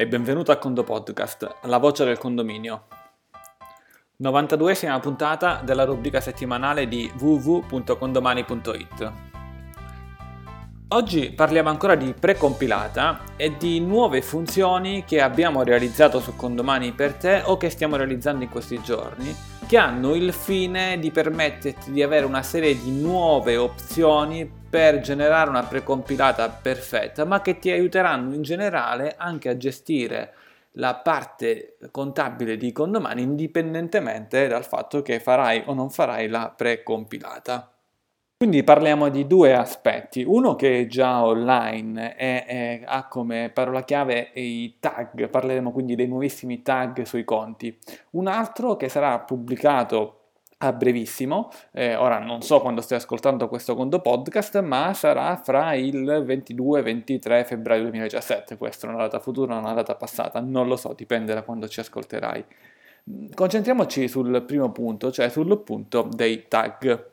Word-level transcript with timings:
e 0.00 0.06
benvenuto 0.06 0.50
a 0.50 0.56
Condo 0.56 0.82
Podcast, 0.82 1.56
la 1.64 1.76
voce 1.76 2.06
del 2.06 2.16
condominio. 2.16 2.86
92esima 4.22 4.98
puntata 4.98 5.60
della 5.62 5.84
rubrica 5.84 6.22
settimanale 6.22 6.88
di 6.88 7.12
www.condomani.it. 7.18 9.29
Oggi 10.92 11.30
parliamo 11.30 11.68
ancora 11.68 11.94
di 11.94 12.12
precompilata 12.18 13.20
e 13.36 13.56
di 13.56 13.78
nuove 13.78 14.22
funzioni 14.22 15.04
che 15.04 15.20
abbiamo 15.20 15.62
realizzato 15.62 16.18
su 16.18 16.34
Condomani 16.34 16.90
per 16.90 17.14
te 17.14 17.42
o 17.44 17.56
che 17.56 17.70
stiamo 17.70 17.94
realizzando 17.94 18.42
in 18.42 18.50
questi 18.50 18.82
giorni, 18.82 19.32
che 19.68 19.76
hanno 19.76 20.16
il 20.16 20.32
fine 20.32 20.98
di 20.98 21.12
permetterti 21.12 21.92
di 21.92 22.02
avere 22.02 22.26
una 22.26 22.42
serie 22.42 22.76
di 22.76 22.90
nuove 22.90 23.56
opzioni 23.56 24.50
per 24.68 24.98
generare 24.98 25.48
una 25.48 25.62
precompilata 25.62 26.48
perfetta, 26.48 27.24
ma 27.24 27.40
che 27.40 27.60
ti 27.60 27.70
aiuteranno 27.70 28.34
in 28.34 28.42
generale 28.42 29.14
anche 29.16 29.48
a 29.48 29.56
gestire 29.56 30.34
la 30.72 30.96
parte 30.96 31.76
contabile 31.92 32.56
di 32.56 32.72
condomani 32.72 33.22
indipendentemente 33.22 34.48
dal 34.48 34.64
fatto 34.64 35.02
che 35.02 35.20
farai 35.20 35.62
o 35.66 35.72
non 35.72 35.88
farai 35.88 36.26
la 36.26 36.52
precompilata. 36.54 37.74
Quindi 38.42 38.64
parliamo 38.64 39.10
di 39.10 39.26
due 39.26 39.52
aspetti, 39.52 40.24
uno 40.26 40.56
che 40.56 40.80
è 40.80 40.86
già 40.86 41.22
online 41.22 42.16
e 42.16 42.82
ha 42.86 43.06
come 43.06 43.50
parola 43.52 43.84
chiave 43.84 44.30
i 44.32 44.76
tag, 44.80 45.28
parleremo 45.28 45.70
quindi 45.70 45.94
dei 45.94 46.08
nuovissimi 46.08 46.62
tag 46.62 47.02
sui 47.02 47.22
conti, 47.24 47.78
un 48.12 48.28
altro 48.28 48.76
che 48.76 48.88
sarà 48.88 49.18
pubblicato 49.18 50.20
a 50.56 50.72
brevissimo, 50.72 51.50
eh, 51.72 51.96
ora 51.96 52.18
non 52.18 52.40
so 52.40 52.62
quando 52.62 52.80
stai 52.80 52.96
ascoltando 52.96 53.46
questo 53.46 53.74
conto 53.74 54.00
podcast, 54.00 54.58
ma 54.62 54.94
sarà 54.94 55.36
fra 55.36 55.74
il 55.74 56.22
22 56.24 56.78
e 56.78 56.82
23 56.82 57.44
febbraio 57.44 57.82
2017, 57.82 58.56
questa 58.56 58.86
è 58.86 58.90
una 58.90 59.02
data 59.02 59.18
futura, 59.18 59.58
una 59.58 59.74
data 59.74 59.96
passata, 59.96 60.40
non 60.40 60.66
lo 60.66 60.76
so, 60.76 60.94
dipende 60.96 61.34
da 61.34 61.42
quando 61.42 61.68
ci 61.68 61.80
ascolterai. 61.80 62.42
Concentriamoci 63.34 64.08
sul 64.08 64.42
primo 64.44 64.72
punto, 64.72 65.10
cioè 65.12 65.28
sul 65.28 65.58
punto 65.58 66.08
dei 66.10 66.48
tag. 66.48 67.08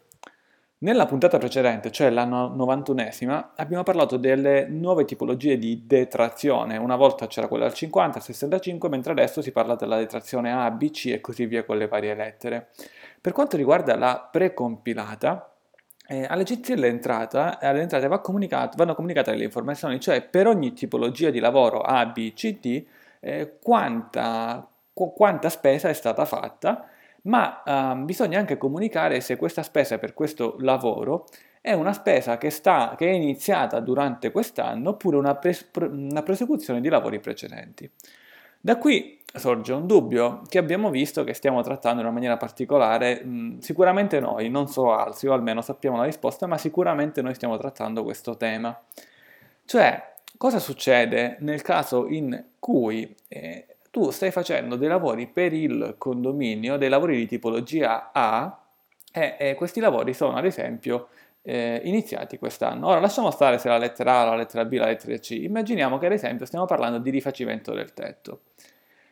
Nella 0.79 1.07
puntata 1.07 1.39
precedente, 1.39 1.89
cioè 1.89 2.11
la 2.11 2.27
91esima, 2.27 3.47
abbiamo 3.55 3.81
parlato 3.81 4.17
delle 4.17 4.67
nuove 4.67 5.05
tipologie 5.05 5.57
di 5.57 5.87
detrazione. 5.87 6.77
Una 6.77 6.95
volta 6.95 7.25
c'era 7.25 7.47
quella 7.47 7.65
al 7.65 7.73
50, 7.73 8.19
al 8.19 8.23
65, 8.23 8.87
mentre 8.87 9.13
adesso 9.13 9.41
si 9.41 9.51
parla 9.51 9.73
della 9.73 9.97
detrazione 9.97 10.51
A, 10.53 10.69
B, 10.69 10.91
C 10.91 11.07
e 11.07 11.19
così 11.19 11.47
via 11.47 11.63
con 11.65 11.77
le 11.77 11.87
varie 11.87 12.13
lettere. 12.13 12.67
Per 13.19 13.31
quanto 13.31 13.57
riguarda 13.57 13.95
la 13.95 14.29
precompilata, 14.31 15.51
eh, 16.09 16.27
all'agenzia 16.29 16.75
dell'entrata, 16.75 17.57
alle 17.59 17.81
entrate 17.81 18.07
va 18.07 18.21
vanno 18.75 18.93
comunicate 18.93 19.33
le 19.33 19.45
informazioni, 19.45 19.99
cioè 19.99 20.21
per 20.21 20.45
ogni 20.45 20.73
tipologia 20.73 21.31
di 21.31 21.39
lavoro 21.39 21.81
A, 21.81 22.05
B, 22.05 22.33
C, 22.33 22.59
D, 22.59 22.85
eh, 23.19 23.57
quanta, 23.59 24.69
qu- 24.93 25.11
quanta 25.15 25.49
spesa 25.49 25.89
è 25.89 25.93
stata 25.93 26.23
fatta, 26.25 26.87
ma 27.27 27.63
eh, 27.63 27.95
bisogna 28.03 28.39
anche 28.39 28.57
comunicare 28.57 29.21
se 29.21 29.37
questa 29.37 29.63
spesa 29.63 29.97
per 29.97 30.13
questo 30.13 30.55
lavoro 30.59 31.25
è 31.61 31.73
una 31.73 31.93
spesa 31.93 32.37
che, 32.37 32.49
sta, 32.49 32.95
che 32.97 33.09
è 33.09 33.13
iniziata 33.13 33.79
durante 33.79 34.31
quest'anno 34.31 34.91
oppure 34.91 35.17
una, 35.17 35.35
pres- 35.35 35.69
una 35.79 36.23
prosecuzione 36.23 36.81
di 36.81 36.89
lavori 36.89 37.19
precedenti. 37.19 37.89
Da 38.59 38.77
qui 38.77 39.21
sorge 39.33 39.73
un 39.73 39.85
dubbio 39.85 40.41
che 40.47 40.57
abbiamo 40.57 40.89
visto 40.89 41.23
che 41.23 41.33
stiamo 41.33 41.61
trattando 41.61 41.99
in 41.99 42.05
una 42.05 42.13
maniera 42.13 42.37
particolare, 42.37 43.23
mh, 43.23 43.59
sicuramente 43.59 44.19
noi, 44.19 44.49
non 44.49 44.67
so 44.67 44.83
o 44.83 45.33
almeno 45.33 45.61
sappiamo 45.61 45.97
la 45.97 46.05
risposta, 46.05 46.47
ma 46.47 46.57
sicuramente 46.57 47.21
noi 47.21 47.33
stiamo 47.33 47.57
trattando 47.57 48.03
questo 48.03 48.37
tema. 48.37 48.77
Cioè, 49.65 50.13
cosa 50.37 50.59
succede 50.59 51.35
nel 51.41 51.61
caso 51.61 52.07
in 52.07 52.45
cui 52.59 53.13
eh, 53.27 53.76
tu 53.97 54.11
stai 54.11 54.29
facendo 54.29 54.75
dei 54.75 54.87
lavori 54.87 55.25
per 55.25 55.53
il 55.53 55.95
condominio, 55.97 56.77
dei 56.77 56.87
lavori 56.87 57.15
di 57.15 57.25
tipologia 57.25 58.11
A, 58.13 58.63
e, 59.11 59.35
e 59.39 59.55
questi 59.55 59.79
lavori 59.79 60.13
sono 60.13 60.37
ad 60.37 60.45
esempio 60.45 61.07
eh, 61.41 61.81
iniziati 61.83 62.37
quest'anno. 62.37 62.89
Ora 62.89 62.99
lasciamo 62.99 63.31
stare 63.31 63.57
se 63.57 63.69
la 63.69 63.79
lettera 63.79 64.19
A, 64.19 64.25
la 64.25 64.35
lettera 64.35 64.65
B, 64.65 64.73
la 64.73 64.85
lettera 64.85 65.17
C. 65.17 65.31
Immaginiamo 65.31 65.97
che 65.97 66.05
ad 66.05 66.11
esempio 66.11 66.45
stiamo 66.45 66.65
parlando 66.65 66.99
di 66.99 67.09
rifacimento 67.09 67.73
del 67.73 67.91
tetto. 67.95 68.41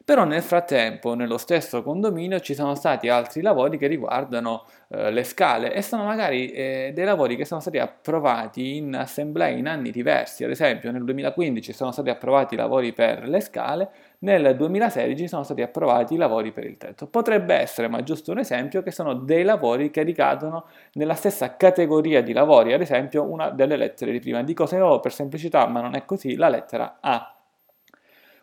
Però 0.05 0.23
nel 0.23 0.43
frattempo, 0.43 1.15
nello 1.15 1.39
stesso 1.39 1.81
condominio, 1.81 2.39
ci 2.39 2.53
sono 2.53 2.75
stati 2.75 3.09
altri 3.09 3.41
lavori 3.41 3.79
che 3.79 3.87
riguardano 3.87 4.65
eh, 4.89 5.09
le 5.09 5.23
scale 5.23 5.73
e 5.73 5.81
sono 5.81 6.03
magari 6.03 6.51
eh, 6.51 6.91
dei 6.93 7.05
lavori 7.05 7.35
che 7.35 7.43
sono 7.43 7.59
stati 7.59 7.79
approvati 7.79 8.75
in 8.75 8.95
assemblea 8.95 9.47
in 9.47 9.67
anni 9.67 9.89
diversi. 9.89 10.43
Ad 10.43 10.51
esempio, 10.51 10.91
nel 10.91 11.03
2015 11.03 11.73
sono 11.73 11.91
stati 11.91 12.11
approvati 12.11 12.53
i 12.53 12.57
lavori 12.57 12.93
per 12.93 13.27
le 13.27 13.39
scale, 13.39 13.89
nel 14.25 14.55
2016 14.55 15.27
sono 15.27 15.43
stati 15.43 15.61
approvati 15.61 16.15
i 16.15 16.17
lavori 16.17 16.51
per 16.51 16.65
il 16.65 16.77
tetto. 16.77 17.05
Potrebbe 17.05 17.53
essere, 17.53 17.87
ma 17.87 18.01
giusto 18.01 18.31
un 18.31 18.39
esempio, 18.39 18.81
che 18.81 18.89
sono 18.89 19.13
dei 19.13 19.43
lavori 19.43 19.91
che 19.91 20.01
ricadono 20.01 20.65
nella 20.93 21.13
stessa 21.13 21.55
categoria 21.55 22.23
di 22.23 22.33
lavori, 22.33 22.73
ad 22.73 22.81
esempio 22.81 23.23
una 23.23 23.51
delle 23.51 23.77
lettere 23.77 24.11
di 24.11 24.19
prima. 24.19 24.41
Dico 24.41 24.65
se 24.65 24.79
no 24.79 24.99
per 24.99 25.13
semplicità, 25.13 25.67
ma 25.67 25.79
non 25.79 25.95
è 25.95 26.05
così, 26.05 26.35
la 26.35 26.49
lettera 26.49 26.97
A. 27.01 27.35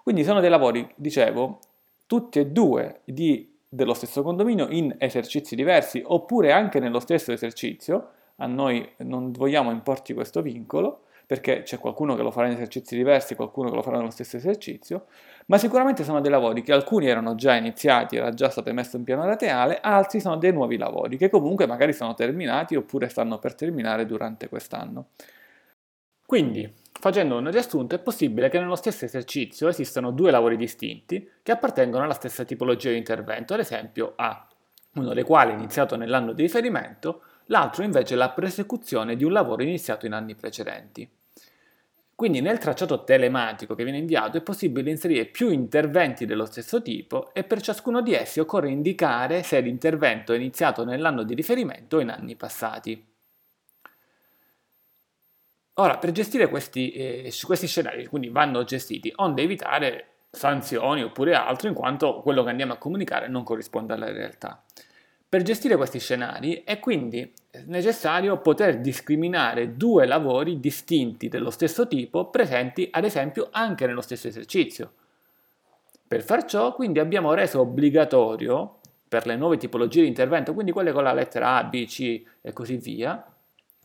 Quindi 0.04 0.22
sono 0.22 0.38
dei 0.38 0.50
lavori, 0.50 0.88
dicevo, 0.94 1.58
tutti 2.06 2.38
e 2.38 2.46
due 2.46 3.00
di, 3.04 3.58
dello 3.68 3.94
stesso 3.94 4.22
condominio 4.22 4.68
in 4.70 4.94
esercizi 4.98 5.56
diversi 5.56 6.00
oppure 6.06 6.52
anche 6.52 6.78
nello 6.78 7.00
stesso 7.00 7.32
esercizio. 7.32 8.10
A 8.36 8.46
noi 8.46 8.88
non 8.98 9.32
vogliamo 9.32 9.72
importi 9.72 10.14
questo 10.14 10.42
vincolo 10.42 11.06
perché 11.26 11.62
c'è 11.62 11.78
qualcuno 11.78 12.14
che 12.14 12.22
lo 12.22 12.30
farà 12.30 12.46
in 12.46 12.54
esercizi 12.54 12.96
diversi, 12.96 13.34
qualcuno 13.34 13.70
che 13.70 13.76
lo 13.76 13.82
farà 13.82 13.98
nello 13.98 14.10
stesso 14.10 14.36
esercizio, 14.36 15.06
ma 15.46 15.58
sicuramente 15.58 16.04
sono 16.04 16.20
dei 16.20 16.30
lavori 16.30 16.62
che 16.62 16.72
alcuni 16.72 17.06
erano 17.06 17.34
già 17.34 17.54
iniziati, 17.54 18.16
era 18.16 18.30
già 18.30 18.48
stato 18.48 18.70
emesso 18.70 18.96
un 18.96 19.04
piano 19.04 19.24
rateale, 19.24 19.80
altri 19.80 20.20
sono 20.20 20.36
dei 20.36 20.52
nuovi 20.52 20.76
lavori 20.76 21.16
che 21.16 21.30
comunque 21.30 21.66
magari 21.66 21.92
sono 21.92 22.14
terminati 22.14 22.76
oppure 22.76 23.08
stanno 23.08 23.38
per 23.38 23.54
terminare 23.54 24.06
durante 24.06 24.48
quest'anno. 24.48 25.08
Quindi, 26.26 26.80
Facendo 27.02 27.36
un 27.36 27.50
riassunto, 27.50 27.96
è 27.96 27.98
possibile 27.98 28.48
che 28.48 28.60
nello 28.60 28.76
stesso 28.76 29.04
esercizio 29.04 29.66
esistano 29.66 30.12
due 30.12 30.30
lavori 30.30 30.56
distinti 30.56 31.28
che 31.42 31.50
appartengono 31.50 32.04
alla 32.04 32.14
stessa 32.14 32.44
tipologia 32.44 32.90
di 32.90 32.96
intervento, 32.96 33.54
ad 33.54 33.58
esempio 33.58 34.12
A, 34.14 34.46
uno 34.94 35.12
dei 35.12 35.24
quali 35.24 35.50
è 35.50 35.54
iniziato 35.54 35.96
nell'anno 35.96 36.32
di 36.32 36.42
riferimento, 36.42 37.22
l'altro 37.46 37.82
invece 37.82 38.14
la 38.14 38.30
prosecuzione 38.30 39.16
di 39.16 39.24
un 39.24 39.32
lavoro 39.32 39.62
iniziato 39.62 40.06
in 40.06 40.12
anni 40.12 40.34
precedenti. 40.34 41.08
Quindi 42.14 42.40
nel 42.40 42.58
tracciato 42.58 43.02
telematico 43.02 43.74
che 43.74 43.82
viene 43.82 43.98
inviato 43.98 44.36
è 44.36 44.42
possibile 44.42 44.90
inserire 44.90 45.24
più 45.24 45.50
interventi 45.50 46.24
dello 46.24 46.44
stesso 46.44 46.80
tipo 46.80 47.34
e 47.34 47.42
per 47.42 47.60
ciascuno 47.60 48.00
di 48.00 48.14
essi 48.14 48.38
occorre 48.38 48.70
indicare 48.70 49.42
se 49.42 49.58
l'intervento 49.60 50.32
è 50.32 50.36
iniziato 50.36 50.84
nell'anno 50.84 51.24
di 51.24 51.34
riferimento 51.34 51.96
o 51.96 52.00
in 52.00 52.10
anni 52.10 52.36
passati. 52.36 53.10
Ora, 55.74 55.98
per 55.98 56.12
gestire 56.12 56.48
questi, 56.48 56.92
eh, 56.92 57.32
questi 57.42 57.66
scenari, 57.66 58.06
quindi 58.06 58.28
vanno 58.28 58.62
gestiti, 58.62 59.10
onde 59.16 59.42
evitare 59.42 60.06
sanzioni 60.30 61.02
oppure 61.02 61.34
altro, 61.34 61.68
in 61.68 61.74
quanto 61.74 62.20
quello 62.20 62.44
che 62.44 62.50
andiamo 62.50 62.74
a 62.74 62.78
comunicare 62.78 63.26
non 63.26 63.42
corrisponde 63.42 63.94
alla 63.94 64.12
realtà. 64.12 64.62
Per 65.32 65.40
gestire 65.40 65.78
questi 65.78 65.98
scenari 65.98 66.62
è 66.62 66.78
quindi 66.78 67.32
necessario 67.64 68.42
poter 68.42 68.82
discriminare 68.82 69.78
due 69.78 70.04
lavori 70.04 70.60
distinti 70.60 71.28
dello 71.28 71.48
stesso 71.48 71.88
tipo 71.88 72.28
presenti 72.28 72.86
ad 72.90 73.04
esempio 73.04 73.48
anche 73.50 73.86
nello 73.86 74.02
stesso 74.02 74.28
esercizio. 74.28 74.92
Per 76.06 76.22
far 76.22 76.44
ciò 76.44 76.74
quindi 76.74 76.98
abbiamo 76.98 77.32
reso 77.32 77.60
obbligatorio 77.60 78.80
per 79.08 79.24
le 79.24 79.36
nuove 79.36 79.56
tipologie 79.56 80.02
di 80.02 80.08
intervento, 80.08 80.52
quindi 80.52 80.70
quelle 80.70 80.92
con 80.92 81.02
la 81.02 81.14
lettera 81.14 81.56
A, 81.56 81.64
B, 81.64 81.86
C 81.86 82.22
e 82.42 82.52
così 82.52 82.76
via, 82.76 83.26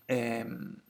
ehm, 0.04 0.82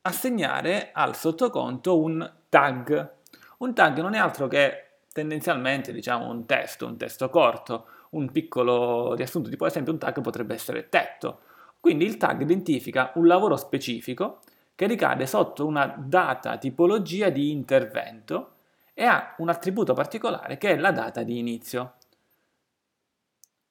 assegnare 0.00 0.88
al 0.90 1.14
sottoconto 1.14 2.00
un 2.00 2.32
tag. 2.48 3.12
Un 3.58 3.74
tag 3.74 4.00
non 4.00 4.14
è 4.14 4.18
altro 4.18 4.48
che 4.48 4.87
tendenzialmente 5.18 5.92
diciamo 5.92 6.28
un 6.30 6.46
testo, 6.46 6.86
un 6.86 6.96
testo 6.96 7.28
corto, 7.28 7.86
un 8.10 8.30
piccolo 8.30 9.14
riassunto, 9.14 9.48
tipo 9.50 9.64
ad 9.64 9.70
esempio 9.70 9.92
un 9.92 9.98
tag 9.98 10.20
potrebbe 10.20 10.54
essere 10.54 10.88
tetto. 10.88 11.40
Quindi 11.80 12.04
il 12.04 12.16
tag 12.16 12.40
identifica 12.40 13.10
un 13.16 13.26
lavoro 13.26 13.56
specifico 13.56 14.38
che 14.76 14.86
ricade 14.86 15.26
sotto 15.26 15.66
una 15.66 15.92
data 15.98 16.56
tipologia 16.56 17.30
di 17.30 17.50
intervento 17.50 18.52
e 18.94 19.04
ha 19.04 19.34
un 19.38 19.48
attributo 19.48 19.92
particolare 19.92 20.56
che 20.56 20.70
è 20.70 20.76
la 20.76 20.92
data 20.92 21.24
di 21.24 21.38
inizio. 21.38 21.94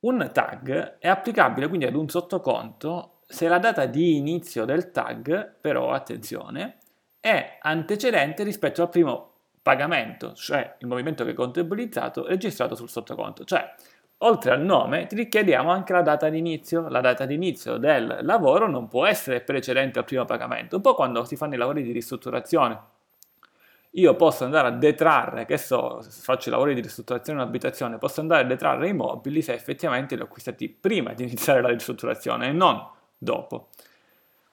Un 0.02 0.30
tag 0.34 0.98
è 1.00 1.08
applicabile 1.08 1.70
quindi 1.70 1.86
ad 1.86 1.96
un 1.96 2.10
sottoconto 2.10 3.22
se 3.26 3.48
la 3.48 3.60
data 3.60 3.86
di 3.86 4.18
inizio 4.18 4.66
del 4.66 4.92
tag, 4.92 5.56
però 5.62 5.92
attenzione, 5.92 6.78
è 7.22 7.58
antecedente 7.62 8.44
rispetto 8.44 8.82
al 8.82 8.90
primo 8.90 9.37
pagamento, 9.68 10.34
cioè 10.34 10.76
il 10.80 10.88
movimento 10.88 11.26
che 11.26 11.32
è 11.32 11.34
contabilizzato 11.34 12.26
registrato 12.26 12.74
sul 12.74 12.88
sottoconto. 12.88 13.44
Cioè, 13.44 13.76
oltre 14.20 14.52
al 14.52 14.62
nome, 14.62 15.08
ti 15.08 15.16
richiediamo 15.16 15.70
anche 15.70 15.92
la 15.92 16.02
data 16.02 16.30
di 16.30 16.38
inizio. 16.38 16.88
La 16.88 17.02
data 17.02 17.26
di 17.26 17.34
inizio 17.34 17.76
del 17.76 18.20
lavoro 18.22 18.70
non 18.70 18.88
può 18.88 19.06
essere 19.06 19.42
precedente 19.42 20.00
al 20.00 20.06
primo 20.06 20.24
pagamento, 20.24 20.78
un 20.78 20.82
po' 20.82 20.96
quando 20.96 21.26
si 21.26 21.36
fanno 21.36 21.56
i 21.56 21.58
lavori 21.58 21.84
di 21.84 21.92
ristrutturazione. 21.92 22.80
io 23.92 24.16
posso 24.16 24.44
andare 24.44 24.68
a 24.68 24.72
detrarre, 24.72 25.46
che 25.46 25.58
so, 25.58 26.02
se 26.02 26.22
faccio 26.22 26.50
i 26.50 26.52
lavori 26.52 26.74
di 26.76 26.82
ristrutturazione 26.82 27.40
in 27.40 27.46
un'abitazione, 27.46 27.98
posso 27.98 28.22
andare 28.22 28.44
a 28.44 28.46
detrarre 28.46 28.88
i 28.90 28.94
mobili 28.94 29.42
se 29.42 29.54
effettivamente 29.54 30.16
li 30.16 30.22
ho 30.22 30.26
acquistati 30.26 30.70
prima 30.70 31.14
di 31.14 31.24
iniziare 31.24 31.62
la 31.62 31.70
ristrutturazione 31.70 32.48
e 32.48 32.52
non 32.52 32.86
dopo. 33.18 33.70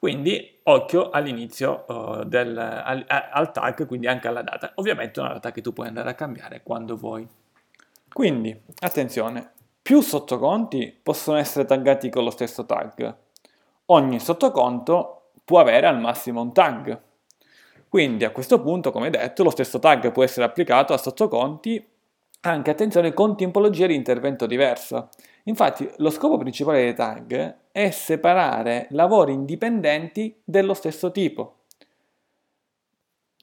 Quindi 0.04 0.58
occhio 0.64 1.08
all'inizio 1.08 1.86
uh, 1.88 2.24
del, 2.24 2.54
al, 2.58 3.06
al, 3.08 3.52
tag, 3.52 3.86
quindi 3.86 4.06
anche 4.06 4.28
alla 4.28 4.42
data. 4.42 4.72
Ovviamente 4.74 5.18
una 5.18 5.32
data 5.32 5.50
che 5.50 5.62
tu 5.62 5.72
puoi 5.72 5.86
andare 5.86 6.10
a 6.10 6.14
cambiare 6.14 6.60
quando 6.62 6.94
vuoi. 6.94 7.26
Quindi, 8.12 8.54
attenzione, 8.80 9.52
più 9.80 10.02
sottoconti 10.02 10.94
possono 11.02 11.38
essere 11.38 11.64
taggati 11.64 12.10
con 12.10 12.22
lo 12.22 12.28
stesso 12.28 12.66
tag. 12.66 13.16
Ogni 13.86 14.20
sottoconto 14.20 15.30
può 15.42 15.58
avere 15.58 15.86
al 15.86 15.98
massimo 15.98 16.42
un 16.42 16.52
tag. 16.52 17.00
Quindi 17.88 18.26
a 18.26 18.30
questo 18.30 18.60
punto, 18.60 18.90
come 18.90 19.08
detto, 19.08 19.42
lo 19.42 19.48
stesso 19.48 19.78
tag 19.78 20.12
può 20.12 20.22
essere 20.22 20.44
applicato 20.44 20.92
a 20.92 20.98
sottoconti 20.98 21.82
anche, 22.40 22.70
attenzione, 22.70 23.14
con 23.14 23.38
tipologia 23.38 23.86
di 23.86 23.94
intervento 23.94 24.44
diversa. 24.44 25.08
Infatti 25.44 25.90
lo 25.96 26.10
scopo 26.10 26.36
principale 26.36 26.82
dei 26.82 26.94
tag 26.94 27.62
è 27.76 27.90
separare 27.90 28.86
lavori 28.90 29.32
indipendenti 29.32 30.40
dello 30.44 30.74
stesso 30.74 31.10
tipo. 31.10 31.62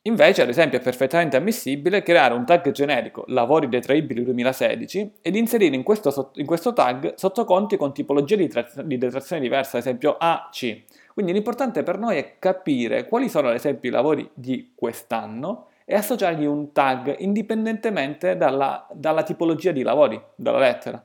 Invece, 0.04 0.44
ad 0.44 0.48
esempio, 0.48 0.80
è 0.80 0.82
perfettamente 0.82 1.36
ammissibile 1.36 2.02
creare 2.02 2.34
un 2.34 2.46
tag 2.46 2.72
generico 2.72 3.26
lavori 3.28 3.68
detraibili 3.68 4.24
2016 4.24 5.16
ed 5.22 5.36
inserire 5.36 5.76
in 5.76 5.84
questo, 5.84 6.32
in 6.36 6.46
questo 6.46 6.72
tag 6.72 7.16
sottoconti 7.16 7.76
con 7.76 7.94
tipologia 7.94 8.38
di, 8.38 8.48
tra- 8.48 8.66
di 8.84 8.98
detrazione 8.98 9.42
diversa, 9.42 9.76
ad 9.76 9.84
esempio 9.84 10.16
AC. 10.18 10.84
Quindi 11.14 11.34
l'importante 11.34 11.84
per 11.84 11.98
noi 12.00 12.16
è 12.16 12.36
capire 12.40 13.08
quali 13.08 13.28
sono 13.28 13.50
ad 13.50 13.56
esempio 13.56 13.90
i 13.90 13.94
lavori 13.94 14.30
di 14.34 14.72
quest'anno 14.74 15.68
e 15.84 15.96
associargli 15.96 16.46
un 16.46 16.72
tag 16.72 17.18
indipendentemente 17.20 18.38
dalla, 18.38 18.88
dalla 18.94 19.24
tipologia 19.24 19.74
di 19.74 19.82
lavori, 19.82 20.20
dalla 20.36 20.60
lettera. 20.60 21.04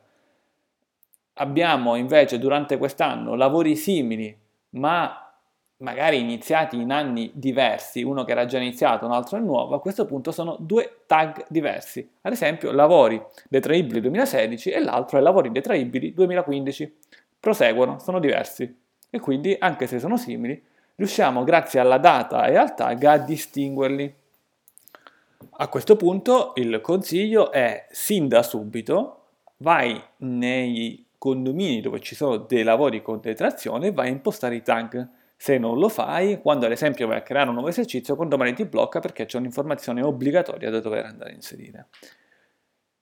Abbiamo 1.39 1.97
invece 1.97 2.39
durante 2.39 2.79
quest'anno 2.79 3.35
lavori 3.35 3.77
simili, 3.77 4.35
ma 4.71 5.21
magari 5.79 6.19
iniziati 6.19 6.81
in 6.81 6.91
anni 6.91 7.31
diversi, 7.35 8.03
uno 8.03 8.25
che 8.25 8.33
era 8.33 8.47
già 8.47 8.57
iniziato, 8.57 9.05
un 9.05 9.13
altro 9.13 9.37
è 9.37 9.41
nuovo, 9.41 9.75
a 9.75 9.81
questo 9.81 10.07
punto 10.07 10.33
sono 10.33 10.57
due 10.59 11.03
tag 11.07 11.45
diversi. 11.49 12.09
Ad 12.23 12.33
esempio, 12.33 12.73
lavori 12.73 13.23
detraibili 13.49 14.01
2016 14.01 14.71
e 14.71 14.81
l'altro 14.81 15.19
è 15.19 15.21
lavori 15.21 15.51
detraibili 15.51 16.15
2015. 16.15 16.97
Proseguono, 17.39 17.99
sono 17.99 18.19
diversi. 18.19 18.75
E 19.11 19.21
quindi, 19.21 19.55
anche 19.59 19.87
se 19.87 19.99
sono 19.99 20.17
simili, 20.17 20.61
riusciamo 20.95 21.45
grazie 21.45 21.81
alla 21.81 21.99
data 21.99 22.47
e 22.47 22.57
al 22.57 22.75
tag 22.75 23.05
a 23.05 23.19
distinguerli. 23.19 24.15
A 25.59 25.69
questo 25.69 25.97
punto 25.97 26.53
il 26.57 26.81
consiglio 26.81 27.51
è 27.51 27.87
sin 27.91 28.27
da 28.29 28.43
subito 28.43 29.21
vai 29.59 30.03
nei 30.19 31.06
condomini 31.27 31.81
dove 31.81 31.99
ci 31.99 32.15
sono 32.15 32.37
dei 32.37 32.63
lavori 32.63 33.03
con 33.03 33.19
detrazione, 33.21 33.91
vai 33.91 34.09
a 34.09 34.11
impostare 34.11 34.55
i 34.55 34.63
tag. 34.63 35.09
Se 35.35 35.59
non 35.59 35.77
lo 35.77 35.89
fai, 35.89 36.41
quando 36.41 36.67
ad 36.67 36.73
esempio 36.73 37.09
vai 37.09 37.19
a 37.19 37.23
creare 37.23 37.49
un 37.49 37.55
nuovo 37.55 37.69
esercizio, 37.69 38.15
condomani 38.15 38.55
ti 38.55 38.65
blocca 38.65 39.01
perché 39.01 39.27
c'è 39.27 39.39
un'informazione 39.39 40.03
obbligatoria 40.03 40.71
da 40.71 40.81
dover 40.81 41.05
andare 41.05 41.31
a 41.31 41.35
inserire. 41.35 41.89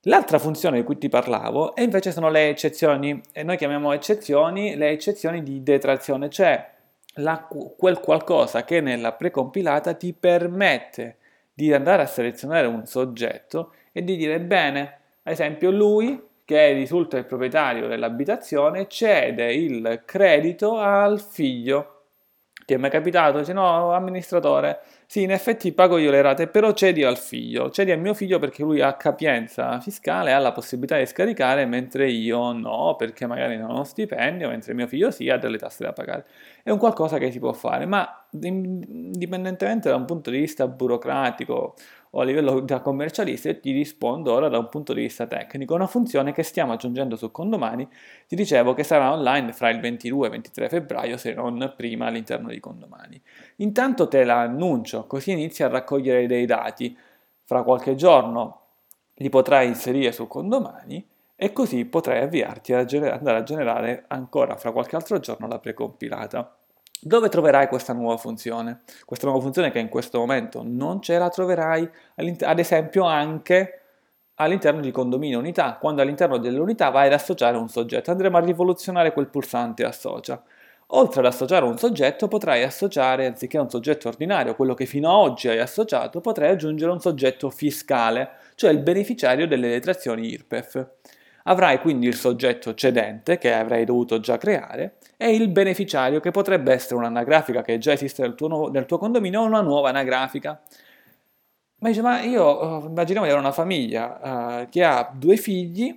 L'altra 0.06 0.38
funzione 0.38 0.79
di 0.79 0.85
cui 0.85 0.97
ti 0.97 1.09
parlavo 1.09 1.75
è 1.75 1.82
invece 1.82 2.12
sono 2.12 2.31
le 2.31 2.49
eccezioni, 2.49 3.21
e 3.32 3.43
noi 3.43 3.56
chiamiamo 3.56 3.93
eccezioni 3.93 4.75
le 4.75 4.88
eccezioni 4.88 5.43
di 5.43 5.62
detrazione, 5.62 6.31
cioè 6.31 6.73
la, 7.17 7.47
quel 7.77 8.00
qualcosa 8.00 8.65
che 8.65 8.81
nella 8.81 9.12
precompilata 9.12 9.93
ti 9.94 10.12
permette 10.12 11.19
di 11.53 11.73
andare 11.73 12.03
a 12.03 12.06
selezionare 12.06 12.67
un 12.67 12.87
soggetto 12.87 13.75
e 13.93 14.03
di 14.03 14.17
dire 14.17 14.41
bene, 14.41 14.99
ad 15.23 15.32
esempio 15.32 15.70
lui 15.70 16.20
che 16.44 16.73
risulta 16.73 17.17
il 17.17 17.25
proprietario 17.25 17.88
dell'abitazione 17.88 18.87
cede 18.88 19.52
il 19.52 20.02
credito 20.05 20.79
al 20.79 21.20
figlio. 21.20 21.91
Ti 22.67 22.73
è 22.73 22.76
mai 22.79 22.88
capitato? 22.88 23.38
Dice 23.38 23.52
no, 23.52 23.93
amministratore, 23.93 24.81
sì, 25.06 25.23
in 25.23 25.31
effetti 25.32 25.73
pago 25.73 25.99
io 25.99 26.11
le 26.11 26.23
rate, 26.23 26.46
però 26.46 26.73
cedi 26.73 27.05
al 27.05 27.19
figlio, 27.19 27.70
cedi 27.70 27.91
al 27.91 28.00
mio 28.00 28.14
figlio 28.14 28.38
perché 28.38 28.62
lui 28.62 28.81
ha 28.81 28.94
capienza 28.94 29.79
fiscale, 29.81 30.32
ha 30.32 30.38
la 30.38 30.52
possibilità 30.52 30.96
di 30.96 31.05
scaricare, 31.05 31.67
mentre 31.67 32.08
io 32.08 32.52
no, 32.52 32.94
perché 32.96 33.26
magari 33.26 33.58
non 33.58 33.69
ho 33.69 33.75
uno 33.75 33.85
stipendio, 33.85 34.49
mentre 34.49 34.73
mio 34.73 34.87
figlio 34.87 35.11
sì, 35.11 35.29
ha 35.29 35.37
delle 35.37 35.58
tasse 35.58 35.85
da 35.85 35.93
pagare. 35.93 36.25
È 36.62 36.70
un 36.70 36.79
qualcosa 36.79 37.19
che 37.19 37.31
si 37.31 37.38
può 37.38 37.52
fare, 37.52 37.85
ma 37.85 38.26
indipendentemente 38.41 39.91
da 39.91 39.96
un 39.96 40.06
punto 40.06 40.31
di 40.31 40.38
vista 40.38 40.67
burocratico 40.67 41.75
o 42.16 42.20
a 42.20 42.25
livello 42.25 42.61
da 42.61 42.81
commercialista 42.81 43.49
e 43.49 43.58
ti 43.58 43.72
rispondo 43.72 44.32
ora 44.32 44.49
da 44.49 44.58
un 44.58 44.69
punto 44.69 44.93
di 44.93 45.02
vista 45.02 45.26
tecnico. 45.26 45.75
Una 45.75 45.88
funzione 45.88 46.32
che 46.32 46.44
stiamo 46.44 46.72
aggiungendo 46.72 47.16
su 47.16 47.31
Condomani, 47.31 47.88
ti 48.28 48.37
dicevo 48.37 48.72
che 48.72 48.84
sarà 48.84 49.12
online 49.12 49.52
fra 49.52 49.69
il 49.70 49.81
22 49.81 50.22
e 50.22 50.26
il 50.26 50.32
23 50.32 50.69
febbraio, 50.69 51.16
se 51.16 51.34
non 51.34 51.75
prima 51.76 52.06
all'interno 52.06 52.49
di 52.49 52.61
Condomani. 52.61 53.20
Intanto 53.56 54.06
te 54.06 54.25
la 54.25 54.40
annuncio, 54.40 55.06
così 55.06 55.32
inizi 55.32 55.64
a 55.64 55.69
raccogliere 55.69 56.26
dei 56.26 56.46
dati. 56.46 56.96
Fra 57.46 57.62
qualche 57.62 57.96
giorno 57.96 58.60
li 59.14 59.28
potrai 59.28 59.67
inserire 59.67 60.12
su 60.12 60.28
Condomani 60.28 61.05
e 61.34 61.52
così 61.52 61.84
potrai 61.84 62.22
avviarti 62.22 62.72
ad 62.72 62.93
andare 62.93 63.38
a 63.38 63.43
generare 63.43 64.05
ancora 64.06 64.56
fra 64.56 64.70
qualche 64.70 64.94
altro 64.94 65.19
giorno 65.19 65.49
la 65.49 65.58
precompilata. 65.58 66.58
Dove 67.06 67.29
troverai 67.29 67.69
questa 67.69 67.93
nuova 67.93 68.17
funzione? 68.17 68.81
Questa 69.05 69.27
nuova 69.27 69.43
funzione 69.43 69.71
che 69.71 69.79
in 69.79 69.91
questo 69.91 70.19
momento 70.19 70.62
non 70.65 71.03
ce 71.03 71.19
la 71.19 71.29
troverai, 71.29 71.87
ad 72.41 72.59
esempio, 72.59 73.05
anche 73.05 73.81
all'interno 74.37 74.81
di 74.81 74.91
condominio 74.91 75.39
unità. 75.39 75.77
Quando 75.79 76.01
all'interno 76.01 76.39
dell'unità 76.39 76.89
vai 76.89 77.09
ad 77.09 77.12
associare 77.12 77.59
un 77.59 77.69
soggetto, 77.69 78.11
andremo 78.11 78.39
a 78.39 78.41
rivoluzionare 78.41 79.12
quel 79.12 79.29
pulsante 79.29 79.85
associa. 79.85 80.43
Oltre 80.89 81.21
ad 81.21 81.27
associare 81.27 81.67
un 81.67 81.77
soggetto, 81.77 82.27
potrai 82.27 82.62
associare, 82.62 83.27
anziché 83.27 83.59
un 83.59 83.69
soggetto 83.69 84.09
ordinario, 84.09 84.55
quello 84.55 84.73
che 84.73 84.87
fino 84.87 85.11
ad 85.11 85.29
oggi 85.29 85.49
hai 85.49 85.59
associato, 85.59 86.23
potrai 86.23 86.53
aggiungere 86.53 86.91
un 86.91 87.01
soggetto 87.01 87.51
fiscale, 87.51 88.31
cioè 88.55 88.71
il 88.71 88.79
beneficiario 88.79 89.47
delle 89.47 89.69
detrazioni 89.69 90.31
IRPEF. 90.31 90.87
Avrai 91.46 91.79
quindi 91.81 92.06
il 92.06 92.14
soggetto 92.14 92.75
cedente, 92.75 93.37
che 93.38 93.52
avrai 93.52 93.85
dovuto 93.85 94.19
già 94.19 94.38
creare, 94.38 94.96
e 95.17 95.35
il 95.35 95.49
beneficiario, 95.49 96.20
che 96.20 96.31
potrebbe 96.31 96.73
essere 96.73 96.96
un'anagrafica 96.96 97.62
che 97.62 97.79
già 97.79 97.93
esiste 97.93 98.23
nel 98.23 98.35
tuo, 98.35 98.70
nel 98.70 98.87
tuo 98.87 98.96
condominio 98.99 99.43
o 99.43 99.44
una 99.44 99.61
nuova 99.61 99.91
anagrafica. 99.91 100.62
Ma 101.81 101.88
dice, 101.88 102.00
ma 102.00 102.23
io 102.23 102.82
uh, 102.82 102.87
immaginiamo 102.87 103.26
di 103.26 103.32
avere 103.32 103.38
una 103.38 103.52
famiglia 103.52 104.63
uh, 104.63 104.69
che 104.70 104.82
ha 104.82 105.10
due 105.15 105.36
figli, 105.36 105.94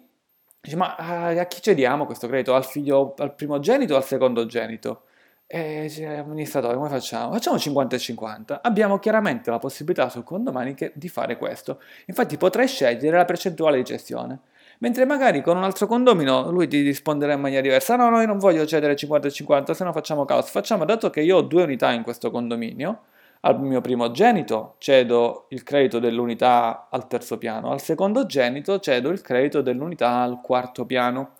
dice, 0.59 0.75
ma 0.75 0.95
uh, 0.97 1.37
a 1.39 1.45
chi 1.45 1.61
cediamo 1.61 2.05
questo 2.05 2.27
credito? 2.27 2.53
Al 2.53 2.65
figlio, 2.65 3.13
al 3.17 3.33
primogenito 3.33 3.93
o 3.93 3.97
al 3.97 4.03
secondogenito? 4.03 5.03
E 5.49 5.83
dice, 5.83 6.05
amministratore, 6.05 6.75
come 6.75 6.89
facciamo? 6.89 7.31
Facciamo 7.31 7.57
50 7.57 7.95
e 7.95 7.99
50. 7.99 8.61
Abbiamo 8.63 8.99
chiaramente 8.99 9.49
la 9.49 9.59
possibilità 9.59 10.09
sul 10.09 10.25
condomani 10.25 10.75
di 10.93 11.07
fare 11.07 11.37
questo. 11.37 11.81
Infatti 12.07 12.35
potrai 12.35 12.67
scegliere 12.67 13.15
la 13.15 13.23
percentuale 13.23 13.77
di 13.77 13.83
gestione. 13.83 14.39
Mentre 14.79 15.05
magari 15.05 15.41
con 15.41 15.57
un 15.57 15.63
altro 15.63 15.87
condomino 15.87 16.51
lui 16.51 16.67
ti 16.67 16.81
risponderà 16.81 17.33
in 17.33 17.39
maniera 17.39 17.61
diversa. 17.61 17.95
No, 17.95 18.09
no, 18.09 18.19
io 18.19 18.27
non 18.27 18.37
voglio 18.37 18.65
cedere 18.65 18.93
50-50, 18.93 19.71
se 19.71 19.83
no 19.83 19.91
facciamo 19.91 20.25
caos. 20.25 20.49
Facciamo, 20.49 20.85
dato 20.85 21.09
che 21.09 21.21
io 21.21 21.37
ho 21.37 21.41
due 21.41 21.63
unità 21.63 21.91
in 21.91 22.03
questo 22.03 22.29
condominio, 22.29 23.03
al 23.41 23.59
mio 23.59 23.81
primogenito 23.81 24.75
cedo 24.77 25.47
il 25.49 25.63
credito 25.63 25.99
dell'unità 25.99 26.87
al 26.91 27.07
terzo 27.07 27.37
piano, 27.37 27.71
al 27.71 27.81
secondogenito 27.81 28.79
cedo 28.79 29.09
il 29.09 29.21
credito 29.21 29.61
dell'unità 29.61 30.21
al 30.21 30.41
quarto 30.41 30.85
piano. 30.85 31.31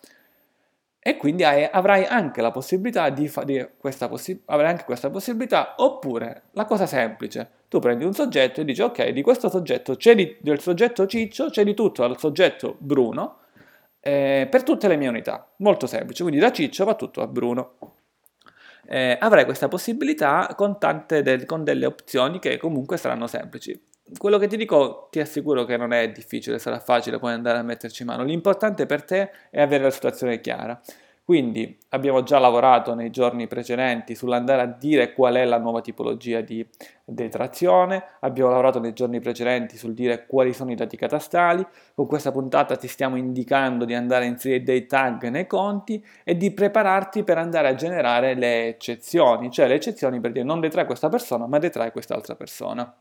E 1.08 1.16
quindi 1.16 1.46
hai, 1.46 1.66
avrai 1.72 2.04
anche 2.04 2.42
la 2.42 2.52
possibilità 2.52 3.10
di 3.12 3.30
fare 3.30 3.76
questa, 3.78 4.10
possi- 4.10 4.44
questa 4.84 5.10
possibilità, 5.10 5.76
oppure 5.78 6.42
la 6.52 6.66
cosa 6.66 6.86
semplice, 6.86 7.50
tu 7.70 7.80
prendi 7.80 8.04
un 8.04 8.12
soggetto 8.12 8.60
e 8.60 8.66
dici 8.66 8.82
ok, 8.82 9.12
di 9.12 9.22
questo 9.22 9.48
soggetto 9.48 9.96
cedi 9.96 10.36
del 10.42 10.60
soggetto 10.60 11.06
Ciccio, 11.06 11.50
cedi 11.50 11.74
tutto 11.74 12.04
al 12.04 12.20
soggetto 12.20 12.76
Bruno 12.80 13.38
eh, 14.02 14.50
per 14.52 14.64
tutte 14.64 14.90
le 14.90 14.98
mie 14.98 15.08
unità. 15.08 15.50
Molto 15.60 15.88
semplice, 15.88 16.24
quindi 16.24 16.42
da 16.42 16.52
Ciccio 16.52 16.84
va 16.84 16.96
tutto 16.96 17.22
a 17.22 17.28
Bruno. 17.28 17.78
Eh, 18.86 19.18
avrai 19.18 19.46
questa 19.46 19.70
possibilità 19.70 20.56
con, 20.58 20.78
tante 20.78 21.22
de- 21.22 21.46
con 21.46 21.64
delle 21.64 21.86
opzioni 21.86 22.40
che 22.40 22.58
comunque 22.58 22.98
saranno 22.98 23.28
semplici. 23.28 23.82
Quello 24.16 24.38
che 24.38 24.48
ti 24.48 24.56
dico 24.56 25.08
ti 25.12 25.20
assicuro 25.20 25.66
che 25.66 25.76
non 25.76 25.92
è 25.92 26.10
difficile, 26.12 26.60
sarà 26.60 26.80
facile, 26.80 27.20
puoi 27.20 27.34
andare 27.34 27.58
a 27.58 27.62
metterci 27.62 28.06
mano. 28.06 28.24
L'importante 28.24 28.86
per 28.86 29.04
te 29.04 29.32
è 29.50 29.60
avere 29.62 29.84
la 29.84 29.90
situazione 29.90 30.40
chiara. 30.40 30.80
Quindi 31.26 31.78
abbiamo 31.90 32.24
già 32.24 32.40
lavorato 32.40 32.94
nei 32.94 33.10
giorni 33.10 33.48
precedenti 33.48 34.16
sull'andare 34.16 34.62
a 34.62 34.66
dire 34.66 35.12
qual 35.12 35.36
è 35.36 35.44
la 35.44 35.58
nuova 35.58 35.82
tipologia 35.82 36.40
di 36.40 36.66
detrazione, 37.04 38.02
abbiamo 38.22 38.50
lavorato 38.50 38.80
nei 38.80 38.94
giorni 38.94 39.20
precedenti 39.20 39.76
sul 39.76 39.94
dire 39.94 40.26
quali 40.26 40.54
sono 40.54 40.72
i 40.72 40.76
dati 40.76 40.96
catastali, 40.96 41.68
con 41.94 42.08
questa 42.08 42.32
puntata 42.32 42.78
ti 42.78 42.88
stiamo 42.88 43.18
indicando 43.18 43.84
di 43.84 43.94
andare 43.94 44.24
a 44.24 44.30
inserire 44.30 44.64
dei 44.64 44.86
tag 44.86 45.28
nei 45.28 45.48
conti 45.48 46.02
e 46.24 46.38
di 46.38 46.52
prepararti 46.52 47.24
per 47.24 47.38
andare 47.40 47.68
a 47.68 47.76
generare 47.76 48.34
le 48.34 48.68
eccezioni, 48.68 49.52
cioè 49.52 49.68
le 49.68 49.76
eccezioni 49.76 50.22
per 50.22 50.32
dire 50.32 50.46
non 50.46 50.62
detrai 50.62 50.86
questa 50.86 51.10
persona 51.10 51.46
ma 51.46 51.60
detrai 51.60 51.92
quest'altra 51.92 52.36
persona. 52.36 52.96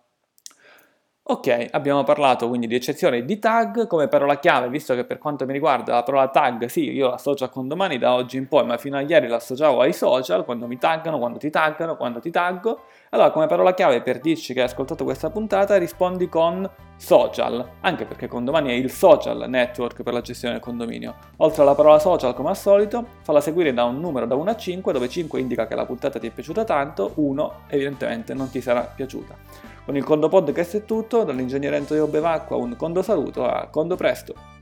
Ok, 1.29 1.71
abbiamo 1.73 2.05
parlato 2.05 2.47
quindi 2.47 2.69
di 2.69 2.77
eccezione 2.77 3.25
di 3.25 3.41
tag 3.41 3.89
come 3.89 4.07
parola 4.07 4.39
chiave, 4.39 4.69
visto 4.69 4.95
che 4.95 5.05
per 5.05 5.19
quanto 5.19 5.45
mi 5.45 5.53
riguarda 5.55 5.95
la 5.95 6.05
parola 6.05 6.29
tag, 6.29 6.67
sì, 6.67 6.93
io 6.93 7.11
l'associo 7.11 7.43
a 7.43 7.49
condomani 7.49 7.99
da 7.99 8.15
oggi 8.15 8.37
in 8.37 8.47
poi, 8.47 8.65
ma 8.65 8.77
fino 8.77 8.97
a 8.97 9.01
ieri 9.01 9.27
l'associavo 9.27 9.81
ai 9.81 9.93
social, 9.93 10.45
quando 10.45 10.69
mi 10.69 10.79
taggano, 10.79 11.19
quando 11.19 11.39
ti 11.39 11.51
taggano, 11.51 11.97
quando 11.97 12.21
ti 12.21 12.31
taggo. 12.31 12.83
Allora, 13.11 13.33
come 13.33 13.49
parola 13.49 13.75
chiave 13.75 14.03
per 14.03 14.21
dirci 14.21 14.55
che 14.55 14.61
hai 14.61 14.67
ascoltato 14.67 15.03
questa 15.03 15.29
puntata, 15.29 15.77
rispondi 15.79 16.29
con 16.29 16.71
social, 16.97 17.65
anche 17.81 18.05
perché 18.05 18.27
condomani 18.27 18.71
è 18.71 18.73
il 18.73 18.91
social 18.91 19.45
network 19.49 20.03
per 20.03 20.13
la 20.13 20.21
gestione 20.21 20.55
del 20.55 20.63
condominio. 20.63 21.15
Oltre 21.39 21.63
alla 21.63 21.75
parola 21.75 21.99
social, 21.99 22.35
come 22.35 22.49
al 22.51 22.57
solito, 22.57 23.05
falla 23.23 23.41
seguire 23.41 23.73
da 23.73 23.85
un 23.85 24.01
numero 24.01 24.27
da 24.27 24.35
1 24.35 24.51
a 24.51 24.57
5, 24.57 24.93
dove 24.93 25.09
5 25.09 25.41
indica 25.41 25.67
che 25.67 25.75
la 25.75 25.87
puntata 25.87 26.19
ti 26.19 26.27
è 26.27 26.31
piaciuta 26.31 26.65
tanto, 26.65 27.13
1 27.15 27.53
evidentemente 27.69 28.35
non 28.35 28.51
ti 28.51 28.61
sarà 28.61 28.81
piaciuta. 28.81 29.37
Con 29.85 29.97
il 29.97 30.05
Condo 30.05 30.29
Podcast 30.29 30.77
è 30.79 30.85
tutto, 30.85 31.23
dall'ingegnere 31.23 31.77
Antonio 31.77 32.07
Bevacqua 32.07 32.57
un 32.57 32.75
condo 32.77 33.03
saluto 33.03 33.45
a 33.45 33.69
condo 33.69 33.95
presto! 33.95 34.56